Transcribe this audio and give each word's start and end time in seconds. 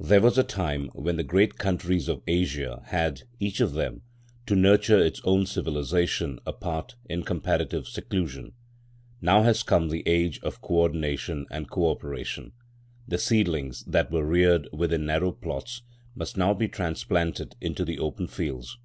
There 0.00 0.22
was 0.22 0.38
a 0.38 0.42
time 0.42 0.86
when 0.94 1.16
the 1.18 1.22
great 1.22 1.58
countries 1.58 2.08
of 2.08 2.22
Asia 2.26 2.80
had, 2.86 3.24
each 3.38 3.60
of 3.60 3.74
them, 3.74 4.00
to 4.46 4.56
nurture 4.56 4.98
its 5.04 5.20
own 5.24 5.44
civilisation 5.44 6.38
apart 6.46 6.94
in 7.10 7.24
comparative 7.24 7.86
seclusion. 7.86 8.54
Now 9.20 9.42
has 9.42 9.62
come 9.62 9.90
the 9.90 10.02
age 10.08 10.40
of 10.42 10.62
co 10.62 10.76
ordination 10.76 11.44
and 11.50 11.68
co 11.68 11.90
operation. 11.90 12.52
The 13.06 13.18
seedlings 13.18 13.84
that 13.84 14.10
were 14.10 14.24
reared 14.24 14.66
within 14.72 15.04
narrow 15.04 15.32
plots 15.32 15.82
must 16.14 16.38
now 16.38 16.54
be 16.54 16.68
transplanted 16.68 17.54
into 17.60 17.84
the 17.84 17.98
open 17.98 18.28
fields. 18.28 18.78